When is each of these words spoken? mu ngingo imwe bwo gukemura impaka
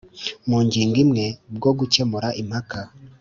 mu 0.47 0.57
ngingo 0.65 0.97
imwe 1.03 1.25
bwo 1.55 1.71
gukemura 1.79 2.27
impaka 2.41 2.79